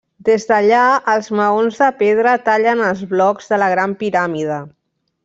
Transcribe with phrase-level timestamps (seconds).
[0.27, 4.59] Des d'allà els maons de pedra tallen els blocs de la Gran Piràmide.